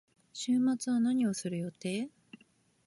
[0.33, 2.09] 週末は何をする予定？